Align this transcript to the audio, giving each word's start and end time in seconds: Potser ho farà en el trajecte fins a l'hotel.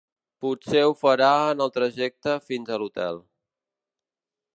Potser 0.43 0.79
ho 0.85 0.95
farà 1.01 1.27
en 1.49 1.61
el 1.65 1.71
trajecte 1.75 2.33
fins 2.47 2.73
a 2.77 2.81
l'hotel. 2.85 3.21